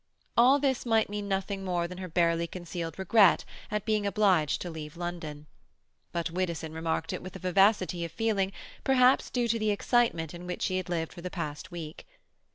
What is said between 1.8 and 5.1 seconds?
than her barely concealed regret at being obliged to leave